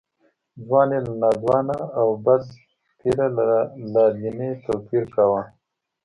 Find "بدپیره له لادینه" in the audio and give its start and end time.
2.25-4.49